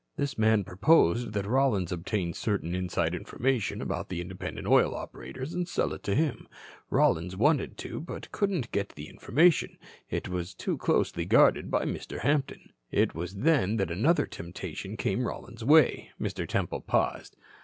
"This 0.17 0.35
man 0.35 0.63
proposed 0.63 1.33
that 1.33 1.45
Rollins 1.45 1.91
obtain 1.91 2.33
certain 2.33 2.73
inside 2.73 3.13
information 3.13 3.83
about 3.83 4.09
the 4.09 4.19
independent 4.19 4.65
oil 4.65 4.95
operators 4.95 5.53
and 5.53 5.69
sell 5.69 5.93
it 5.93 6.01
to 6.01 6.15
him. 6.15 6.47
Rollins 6.89 7.37
wanted 7.37 7.77
to, 7.77 7.99
but 7.99 8.31
couldn't 8.31 8.71
get 8.71 8.89
the 8.95 9.07
information. 9.07 9.77
It 10.09 10.27
was 10.27 10.55
too 10.55 10.77
closely 10.79 11.25
guarded 11.25 11.69
by 11.69 11.85
Mr. 11.85 12.21
Hampton. 12.21 12.71
"It 12.89 13.13
was 13.13 13.35
then 13.35 13.77
that 13.77 13.91
another 13.91 14.25
temptation 14.25 14.97
came 14.97 15.27
Rollins's 15.27 15.63
way." 15.65 16.09
Mr. 16.19 16.47
Temple 16.49 16.81
paused. 16.81 17.35